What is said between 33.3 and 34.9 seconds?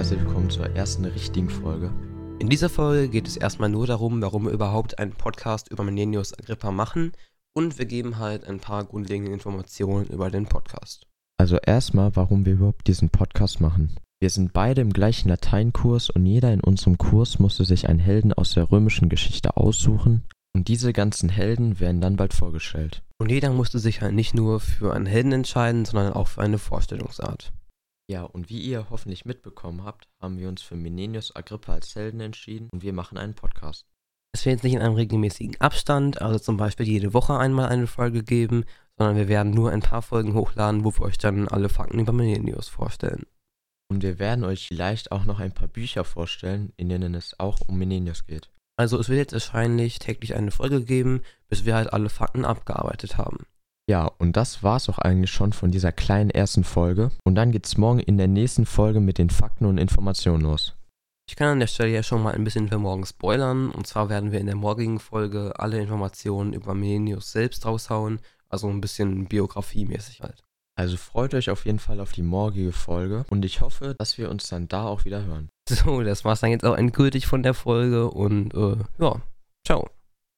Podcast. Es wird jetzt nicht in